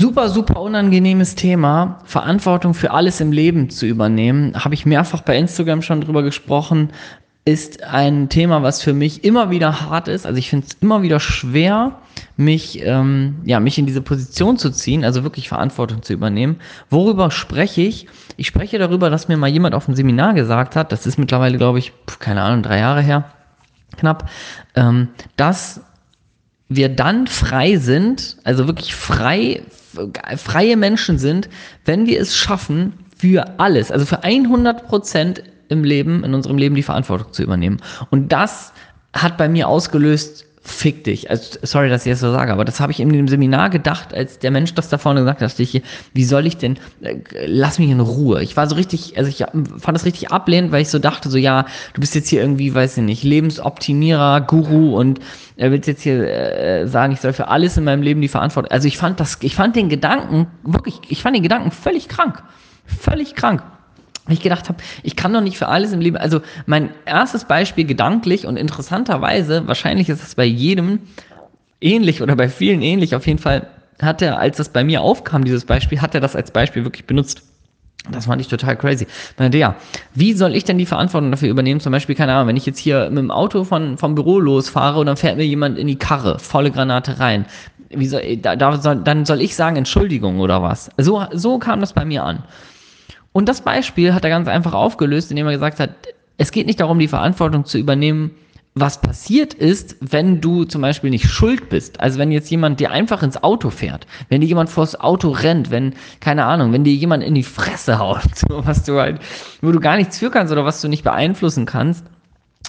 [0.00, 4.54] Super, super unangenehmes Thema, Verantwortung für alles im Leben zu übernehmen.
[4.54, 6.90] Habe ich mehrfach bei Instagram schon drüber gesprochen.
[7.44, 10.24] Ist ein Thema, was für mich immer wieder hart ist.
[10.24, 11.96] Also ich finde es immer wieder schwer,
[12.36, 16.60] mich, ähm, ja, mich in diese Position zu ziehen, also wirklich Verantwortung zu übernehmen.
[16.90, 18.06] Worüber spreche ich?
[18.36, 21.58] Ich spreche darüber, dass mir mal jemand auf dem Seminar gesagt hat, das ist mittlerweile,
[21.58, 23.24] glaube ich, keine Ahnung, drei Jahre her,
[23.96, 24.30] knapp,
[24.76, 25.80] ähm, dass
[26.68, 29.62] wir dann frei sind, also wirklich frei
[30.36, 31.48] freie Menschen sind,
[31.84, 36.76] wenn wir es schaffen, für alles, also für 100 Prozent im Leben, in unserem Leben
[36.76, 37.78] die Verantwortung zu übernehmen.
[38.10, 38.72] Und das
[39.12, 40.46] hat bei mir ausgelöst,
[40.78, 41.28] fick dich.
[41.28, 44.14] Also, sorry, dass ich das so sage, aber das habe ich in dem Seminar gedacht,
[44.14, 45.82] als der Mensch das da vorne gesagt hat, ich,
[46.14, 48.42] wie soll ich denn, äh, lass mich in Ruhe.
[48.42, 51.36] Ich war so richtig, also ich fand das richtig ablehnend, weil ich so dachte, so
[51.36, 55.18] ja, du bist jetzt hier irgendwie, weiß ich nicht, Lebensoptimierer, Guru und
[55.56, 58.70] er will jetzt hier äh, sagen, ich soll für alles in meinem Leben die Verantwortung.
[58.70, 62.42] Also ich fand das, ich fand den Gedanken, wirklich, ich fand den Gedanken völlig krank.
[62.86, 63.62] Völlig krank
[64.34, 67.84] ich gedacht habe, ich kann doch nicht für alles im Leben, also mein erstes Beispiel
[67.84, 71.00] gedanklich und interessanterweise, wahrscheinlich ist es bei jedem
[71.80, 73.68] ähnlich oder bei vielen ähnlich, auf jeden Fall
[74.00, 77.06] hat er, als das bei mir aufkam, dieses Beispiel, hat er das als Beispiel wirklich
[77.06, 77.42] benutzt.
[78.10, 79.06] Das fand ich total crazy.
[79.38, 79.76] Meinte, ja,
[80.14, 81.80] wie soll ich denn die Verantwortung dafür übernehmen?
[81.80, 85.00] Zum Beispiel, keine Ahnung, wenn ich jetzt hier mit dem Auto von, vom Büro losfahre
[85.00, 87.46] und dann fährt mir jemand in die Karre, volle Granate rein.
[87.90, 90.90] Wie soll, da, da soll, dann soll ich sagen, Entschuldigung oder was?
[90.96, 92.44] So, so kam das bei mir an.
[93.38, 95.90] Und das Beispiel hat er ganz einfach aufgelöst, indem er gesagt hat,
[96.38, 98.32] es geht nicht darum, die Verantwortung zu übernehmen,
[98.74, 102.00] was passiert ist, wenn du zum Beispiel nicht schuld bist.
[102.00, 105.70] Also wenn jetzt jemand dir einfach ins Auto fährt, wenn dir jemand vors Auto rennt,
[105.70, 109.20] wenn, keine Ahnung, wenn dir jemand in die Fresse haut, was du halt,
[109.62, 112.04] wo du gar nichts für kannst oder was du nicht beeinflussen kannst,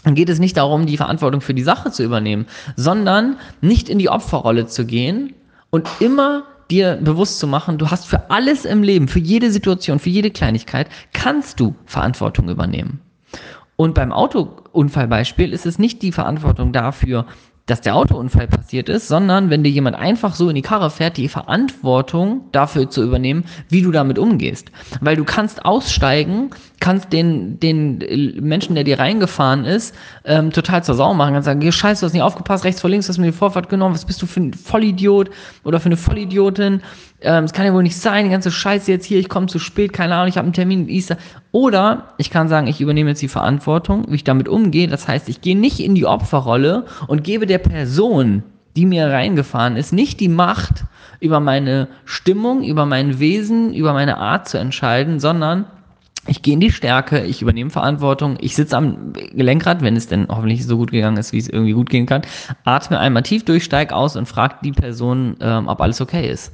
[0.04, 3.98] dann geht es nicht darum, die Verantwortung für die Sache zu übernehmen, sondern nicht in
[3.98, 5.34] die Opferrolle zu gehen
[5.72, 10.00] und immer dir bewusst zu machen, du hast für alles im Leben, für jede Situation,
[10.00, 13.02] für jede Kleinigkeit, kannst du Verantwortung übernehmen.
[13.76, 17.26] Und beim Autounfallbeispiel ist es nicht die Verantwortung dafür,
[17.70, 21.18] dass der Autounfall passiert ist, sondern wenn dir jemand einfach so in die Karre fährt,
[21.18, 24.72] die Verantwortung dafür zu übernehmen, wie du damit umgehst.
[25.02, 28.00] Weil du kannst aussteigen, kannst den, den
[28.42, 29.94] Menschen, der dir reingefahren ist,
[30.26, 33.08] ähm, total zur Sau machen, kannst sagen, scheiße, du hast nicht aufgepasst, rechts vor links
[33.10, 35.30] hast mir die Vorfahrt genommen, was bist du für ein Vollidiot
[35.64, 36.82] oder für eine Vollidiotin,
[37.22, 39.60] ähm, das kann ja wohl nicht sein, die ganze Scheiße jetzt hier, ich komme zu
[39.60, 41.18] spät, keine Ahnung, ich habe einen Termin mit Easter.
[41.52, 44.88] Oder ich kann sagen, ich übernehme jetzt die Verantwortung, wie ich damit umgehe.
[44.88, 48.44] Das heißt, ich gehe nicht in die Opferrolle und gebe der Person,
[48.76, 50.86] die mir reingefahren ist, nicht die Macht
[51.20, 55.66] über meine Stimmung, über mein Wesen, über meine Art zu entscheiden, sondern
[56.28, 60.28] ich gehe in die Stärke, ich übernehme Verantwortung, ich sitze am Gelenkrad, wenn es denn
[60.30, 62.22] hoffentlich so gut gegangen ist, wie es irgendwie gut gehen kann,
[62.66, 66.54] atme einmal tief durch, steig aus und frage die Person, ähm, ob alles okay ist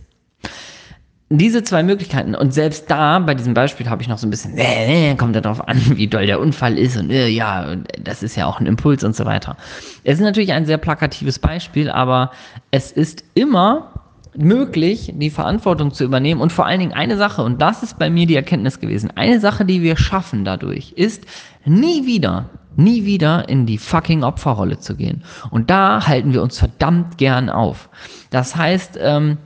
[1.30, 4.56] diese zwei Möglichkeiten und selbst da bei diesem Beispiel habe ich noch so ein bisschen
[4.58, 8.46] äh, kommt darauf an, wie doll der Unfall ist und äh, ja, das ist ja
[8.46, 9.58] auch ein Impuls und so weiter.
[10.04, 12.32] Es ist natürlich ein sehr plakatives Beispiel, aber
[12.70, 14.04] es ist immer
[14.38, 18.10] möglich, die Verantwortung zu übernehmen und vor allen Dingen eine Sache und das ist bei
[18.10, 19.10] mir die Erkenntnis gewesen.
[19.16, 21.26] Eine Sache, die wir schaffen dadurch, ist
[21.66, 25.24] nie wieder nie wieder in die fucking Opferrolle zu gehen.
[25.50, 27.90] Und da halten wir uns verdammt gern auf.
[28.32, 29.38] Das heißt, ähm,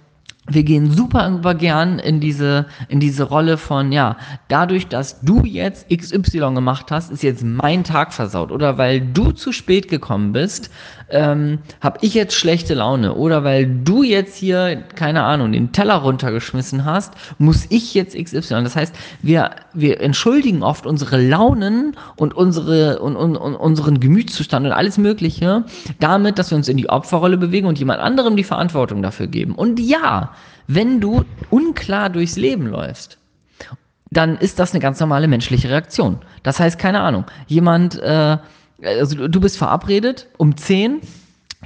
[0.50, 4.18] wir gehen super gern in diese, in diese Rolle von, ja,
[4.48, 8.52] dadurch, dass du jetzt XY gemacht hast, ist jetzt mein Tag versaut.
[8.52, 10.70] Oder weil du zu spät gekommen bist,
[11.12, 13.16] ähm, habe ich jetzt schlechte Laune.
[13.16, 18.64] Oder weil du jetzt hier, keine Ahnung, den Teller runtergeschmissen hast, muss ich jetzt XY.
[18.64, 24.66] Das heißt, wir, wir entschuldigen oft unsere Launen und unsere, und, und, und unseren Gemütszustand
[24.66, 25.64] und alles Mögliche
[26.00, 29.56] damit, dass wir uns in die Opferrolle bewegen und jemand anderem die Verantwortung dafür geben.
[29.56, 30.32] Und ja,
[30.68, 33.18] wenn du unklar durchs Leben läufst,
[34.12, 36.20] dann ist das eine ganz normale menschliche Reaktion.
[36.44, 38.38] Das heißt, keine Ahnung, jemand, äh,
[38.84, 41.02] also du bist verabredet um 10,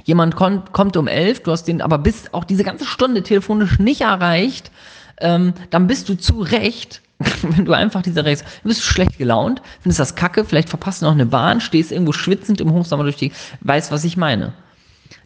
[0.04, 3.78] jemand kommt, kommt um 11, du hast den aber bis auch diese ganze Stunde telefonisch
[3.78, 4.70] nicht erreicht,
[5.18, 7.00] ähm, dann bist du zu Recht
[7.42, 11.06] wenn du einfach diese Race, du bist schlecht gelaunt, findest das kacke, vielleicht verpasst du
[11.06, 14.52] noch eine Bahn, stehst irgendwo schwitzend im Hochsommer durch die, weißt, was ich meine.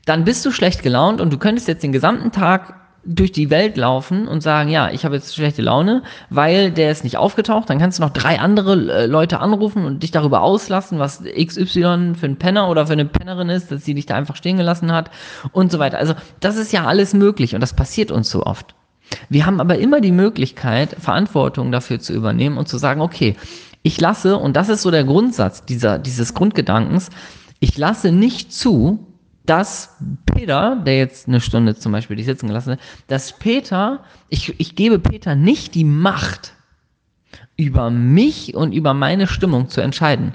[0.05, 2.75] Dann bist du schlecht gelaunt und du könntest jetzt den gesamten Tag
[3.09, 7.05] durch die Welt laufen und sagen, ja, ich habe jetzt schlechte Laune, weil der ist
[7.05, 10.99] nicht aufgetaucht, dann kannst du noch drei andere äh, Leute anrufen und dich darüber auslassen,
[10.99, 14.37] was XY für ein Penner oder für eine Pennerin ist, dass sie dich da einfach
[14.37, 15.11] stehen gelassen hat
[15.53, 15.99] und so weiter.
[15.99, 18.75] Also das ist ja alles möglich und das passiert uns so oft.
[19.31, 23.37] Wir haben aber immer die Möglichkeit, Verantwortung dafür zu übernehmen und zu sagen, okay,
[23.83, 27.09] ich lasse, und das ist so der Grundsatz dieser, dieses Grundgedankens,
[27.59, 29.08] ich lasse nicht zu,
[29.49, 29.97] dass
[30.27, 34.75] Peter, der jetzt eine Stunde zum Beispiel dich sitzen gelassen hat, dass Peter, ich, ich
[34.75, 36.53] gebe Peter nicht die Macht,
[37.57, 40.35] über mich und über meine Stimmung zu entscheiden.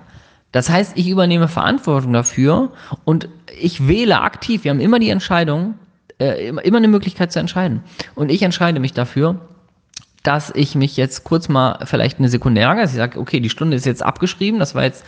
[0.51, 2.73] Das heißt, ich übernehme Verantwortung dafür
[3.05, 3.29] und
[3.59, 4.63] ich wähle aktiv.
[4.63, 5.75] Wir haben immer die Entscheidung,
[6.19, 7.81] äh, immer eine Möglichkeit zu entscheiden.
[8.13, 9.39] Und ich entscheide mich dafür,
[10.21, 13.75] dass ich mich jetzt kurz mal vielleicht eine Sekunde ärgere, ich sage, okay, die Stunde
[13.75, 15.03] ist jetzt abgeschrieben, das war jetzt,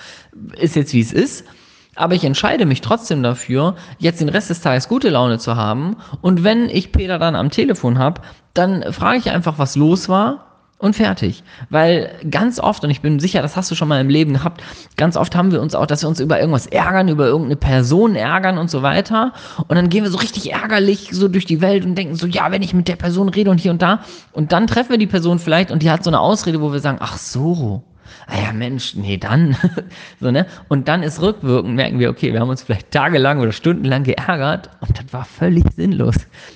[0.58, 1.46] ist jetzt wie es ist.
[1.96, 5.98] Aber ich entscheide mich trotzdem dafür, jetzt den Rest des Tages gute Laune zu haben.
[6.22, 8.22] Und wenn ich Peter dann am Telefon habe,
[8.54, 10.46] dann frage ich einfach, was los war
[10.78, 11.44] und fertig.
[11.70, 14.62] Weil ganz oft, und ich bin sicher, das hast du schon mal im Leben gehabt,
[14.98, 18.16] ganz oft haben wir uns auch, dass wir uns über irgendwas ärgern, über irgendeine Person
[18.16, 19.32] ärgern und so weiter.
[19.68, 22.52] Und dann gehen wir so richtig ärgerlich so durch die Welt und denken so, ja,
[22.52, 24.02] wenn ich mit der Person rede und hier und da.
[24.34, 26.80] Und dann treffen wir die Person vielleicht und die hat so eine Ausrede, wo wir
[26.80, 27.84] sagen, ach so,
[28.28, 29.56] ah ja Mensch, nee, dann.
[30.20, 30.46] so, ne?
[30.68, 34.70] Und dann ist rückwirkend, merken wir, okay, wir haben uns vielleicht tagelang oder stundenlang geärgert
[34.82, 36.16] und das war völlig sinnlos.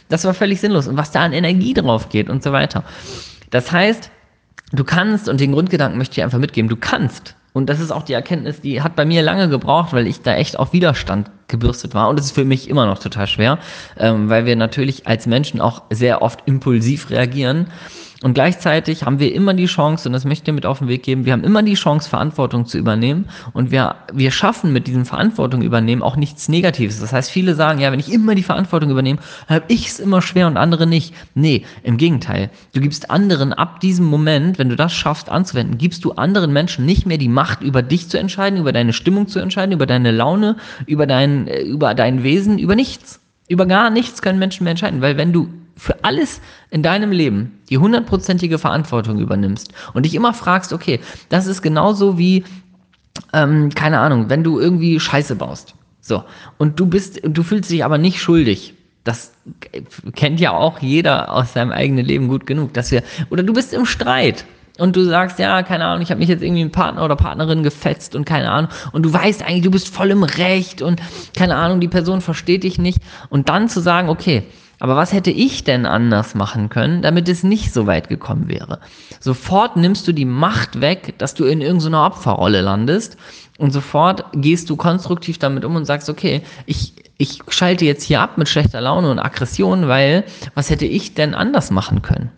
[0.09, 0.87] Das war völlig sinnlos.
[0.87, 2.83] Und was da an Energie drauf geht und so weiter.
[3.49, 4.11] Das heißt,
[4.73, 7.35] du kannst, und den Grundgedanken möchte ich einfach mitgeben, du kannst.
[7.53, 10.35] Und das ist auch die Erkenntnis, die hat bei mir lange gebraucht, weil ich da
[10.35, 12.07] echt auf Widerstand gebürstet war.
[12.09, 13.57] Und es ist für mich immer noch total schwer,
[13.97, 17.67] ähm, weil wir natürlich als Menschen auch sehr oft impulsiv reagieren.
[18.21, 20.89] Und gleichzeitig haben wir immer die Chance, und das möchte ich dir mit auf den
[20.89, 23.29] Weg geben, wir haben immer die Chance, Verantwortung zu übernehmen.
[23.53, 26.99] Und wir, wir schaffen mit diesem Verantwortung übernehmen auch nichts Negatives.
[26.99, 30.21] Das heißt, viele sagen, ja, wenn ich immer die Verantwortung übernehme, habe ich es immer
[30.21, 31.13] schwer und andere nicht.
[31.33, 32.49] Nee, im Gegenteil.
[32.73, 36.85] Du gibst anderen ab diesem Moment, wenn du das schaffst anzuwenden, gibst du anderen Menschen
[36.85, 40.11] nicht mehr die Macht, über dich zu entscheiden, über deine Stimmung zu entscheiden, über deine
[40.11, 40.57] Laune,
[40.87, 43.21] über dein, äh, über dein Wesen, über nichts.
[43.47, 45.49] Über gar nichts können Menschen mehr entscheiden, weil wenn du
[45.79, 50.99] für alles in deinem Leben die hundertprozentige Verantwortung übernimmst und dich immer fragst, okay,
[51.29, 52.43] das ist genauso wie,
[53.33, 55.73] ähm, keine Ahnung, wenn du irgendwie Scheiße baust.
[56.01, 56.23] So.
[56.57, 58.73] Und du bist, du fühlst dich aber nicht schuldig.
[59.03, 59.31] Das
[60.15, 63.73] kennt ja auch jeder aus seinem eigenen Leben gut genug, dass wir, oder du bist
[63.73, 64.45] im Streit
[64.77, 67.63] und du sagst, ja, keine Ahnung, ich habe mich jetzt irgendwie mit Partner oder Partnerin
[67.63, 71.01] gefetzt und keine Ahnung und du weißt eigentlich, du bist voll im Recht und
[71.35, 72.99] keine Ahnung, die Person versteht dich nicht
[73.29, 74.43] und dann zu sagen, okay,
[74.79, 78.79] aber was hätte ich denn anders machen können, damit es nicht so weit gekommen wäre?
[79.19, 83.17] Sofort nimmst du die Macht weg, dass du in irgendeiner Opferrolle landest
[83.57, 88.21] und sofort gehst du konstruktiv damit um und sagst, okay, ich, ich schalte jetzt hier
[88.21, 90.23] ab mit schlechter Laune und Aggression, weil
[90.55, 92.31] was hätte ich denn anders machen können?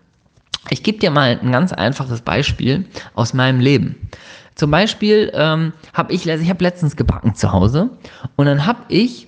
[0.70, 4.10] Ich gebe dir mal ein ganz einfaches Beispiel aus meinem Leben.
[4.56, 7.92] Zum Beispiel ähm, habe ich, ich habe letztens gebacken zu Hause
[8.36, 9.28] und dann habe ich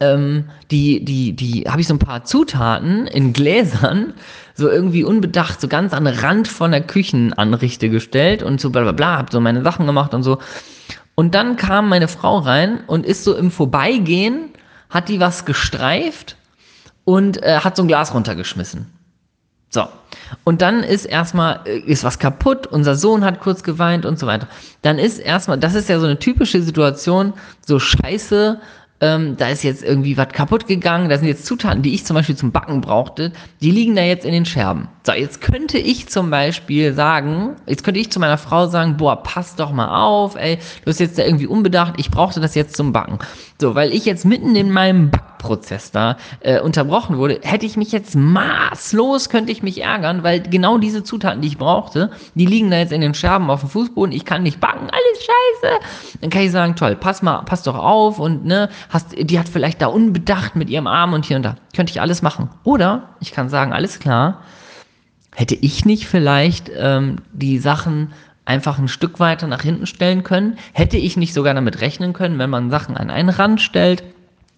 [0.00, 4.14] ähm, die, die, die, habe ich so ein paar Zutaten in Gläsern
[4.54, 8.82] so irgendwie unbedacht so ganz an den Rand von der Küchenanrichte gestellt und so bla
[8.82, 10.38] bla bla, hab so meine Sachen gemacht und so.
[11.14, 14.50] Und dann kam meine Frau rein und ist so im Vorbeigehen,
[14.90, 16.36] hat die was gestreift
[17.04, 18.86] und äh, hat so ein Glas runtergeschmissen.
[19.70, 19.88] So.
[20.44, 24.26] Und dann ist erstmal, äh, ist was kaputt, unser Sohn hat kurz geweint und so
[24.26, 24.46] weiter.
[24.82, 27.32] Dann ist erstmal, das ist ja so eine typische Situation,
[27.66, 28.60] so scheiße,
[29.02, 32.14] ähm, da ist jetzt irgendwie was kaputt gegangen, da sind jetzt Zutaten, die ich zum
[32.14, 34.88] Beispiel zum Backen brauchte, die liegen da jetzt in den Scherben.
[35.04, 39.20] So, jetzt könnte ich zum Beispiel sagen, jetzt könnte ich zu meiner Frau sagen, boah,
[39.20, 42.76] pass doch mal auf, ey, du bist jetzt da irgendwie unbedacht, ich brauchte das jetzt
[42.76, 43.18] zum Backen.
[43.60, 45.10] So, weil ich jetzt mitten in meinem
[45.42, 50.40] Backprozess da äh, unterbrochen wurde, hätte ich mich jetzt maßlos, könnte ich mich ärgern, weil
[50.40, 53.68] genau diese Zutaten, die ich brauchte, die liegen da jetzt in den Scherben auf dem
[53.68, 56.18] Fußboden, ich kann nicht backen, alles scheiße.
[56.20, 59.48] Dann kann ich sagen, toll, pass mal, pass doch auf und ne, hast, die hat
[59.48, 61.56] vielleicht da unbedacht mit ihrem Arm und hier und da.
[61.74, 62.50] Könnte ich alles machen.
[62.64, 64.42] Oder ich kann sagen, alles klar,
[65.34, 68.12] hätte ich nicht vielleicht ähm, die Sachen
[68.44, 70.58] einfach ein Stück weiter nach hinten stellen können?
[70.72, 74.02] Hätte ich nicht sogar damit rechnen können, wenn man Sachen an einen Rand stellt,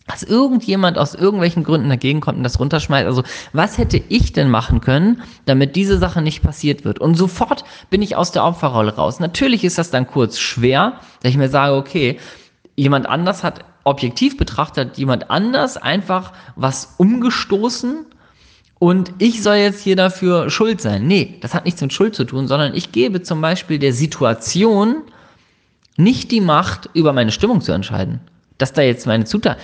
[0.07, 3.07] dass irgendjemand aus irgendwelchen Gründen dagegen kommt und das runterschmeißt.
[3.07, 6.99] Also was hätte ich denn machen können, damit diese Sache nicht passiert wird?
[6.99, 9.19] Und sofort bin ich aus der Opferrolle raus.
[9.19, 12.19] Natürlich ist das dann kurz schwer, dass ich mir sage, okay,
[12.77, 18.07] jemand anders hat objektiv betrachtet, jemand anders einfach was umgestoßen
[18.79, 21.07] und ich soll jetzt hier dafür schuld sein.
[21.07, 25.03] Nee, das hat nichts mit Schuld zu tun, sondern ich gebe zum Beispiel der Situation
[25.97, 28.21] nicht die Macht, über meine Stimmung zu entscheiden.
[28.59, 29.59] Dass da jetzt meine Zutat.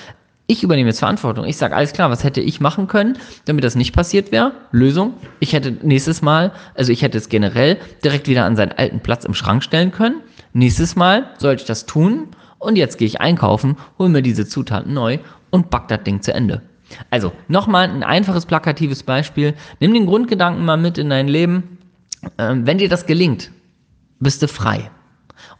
[0.50, 1.45] Ich übernehme jetzt Verantwortung.
[1.45, 4.50] Ich sage, alles klar, was hätte ich machen können, damit das nicht passiert wäre?
[4.73, 5.14] Lösung.
[5.38, 9.25] Ich hätte nächstes Mal, also ich hätte es generell direkt wieder an seinen alten Platz
[9.25, 10.23] im Schrank stellen können.
[10.52, 14.92] Nächstes Mal sollte ich das tun und jetzt gehe ich einkaufen, hole mir diese Zutaten
[14.92, 16.62] neu und back das Ding zu Ende.
[17.11, 19.54] Also, nochmal ein einfaches, plakatives Beispiel.
[19.78, 21.78] Nimm den Grundgedanken mal mit in dein Leben.
[22.38, 23.52] Ähm, wenn dir das gelingt,
[24.19, 24.90] bist du frei.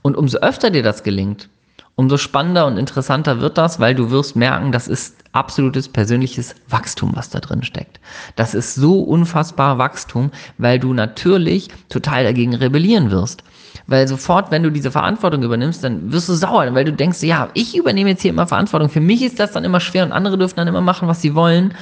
[0.03, 1.49] Und umso öfter dir das gelingt,
[1.97, 7.13] umso spannender und interessanter wird das, weil du wirst merken, das ist absolutes persönliches Wachstum,
[7.15, 8.01] was da drin steckt.
[8.37, 13.45] Das ist so unfassbar Wachstum, weil du natürlich total dagegen rebellieren wirst.
[13.87, 17.49] Weil sofort, wenn du diese Verantwortung übernimmst, dann wirst du sauer, weil du denkst, ja,
[17.55, 18.89] ich übernehme jetzt hier immer Verantwortung.
[18.89, 21.35] Für mich ist das dann immer schwer und andere dürfen dann immer machen, was sie
[21.35, 21.75] wollen.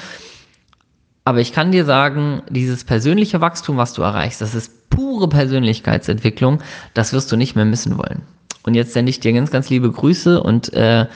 [1.25, 6.61] Aber ich kann dir sagen, dieses persönliche Wachstum, was du erreichst, das ist pure Persönlichkeitsentwicklung,
[6.95, 8.23] das wirst du nicht mehr missen wollen.
[8.69, 11.07] Und jetzt sende ich dir ganz, ganz liebe Grüße und äh,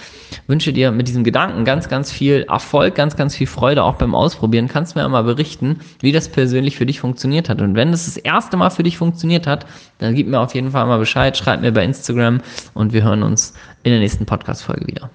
[0.46, 4.14] wünsche dir mit diesem Gedanken ganz, ganz viel Erfolg, ganz, ganz viel Freude auch beim
[4.14, 4.68] Ausprobieren.
[4.68, 7.60] Kannst mir einmal berichten, wie das persönlich für dich funktioniert hat.
[7.60, 9.66] Und wenn das das erste Mal für dich funktioniert hat,
[9.98, 12.40] dann gib mir auf jeden Fall mal Bescheid, schreib mir bei Instagram
[12.74, 15.12] und wir hören uns in der nächsten Podcast-Folge wieder.